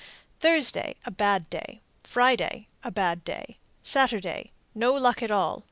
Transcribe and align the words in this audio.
Thursday 0.39 0.95
a 1.05 1.11
bad 1.11 1.47
day. 1.51 1.79
Friday 2.03 2.67
a 2.83 2.89
bad 2.89 3.23
day. 3.23 3.59
Saturday 3.83 4.51
no 4.73 4.95
luck 4.95 5.21
at 5.21 5.29
all. 5.29 5.59